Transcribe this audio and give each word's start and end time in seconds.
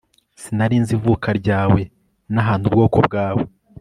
Sinari 0.41 0.75
nzi 0.81 0.93
ivuka 0.97 1.27
ryawe 1.39 1.81
nahantu 2.33 2.63
ubwoko 2.67 2.97
bwawe 3.07 3.43